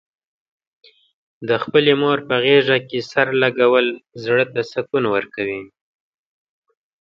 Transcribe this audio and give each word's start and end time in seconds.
د 1.47 1.49
خپلې 1.63 1.93
مور 2.01 2.17
په 2.27 2.35
غېږه 2.43 2.77
کې 2.87 2.99
سر 3.11 3.27
لږول، 3.41 3.87
زړه 4.23 4.45
ته 4.53 4.61
سکون 4.71 5.03
ورکوي. 5.15 5.61